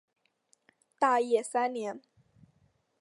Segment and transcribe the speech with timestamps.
[0.97, 2.01] 大业三年。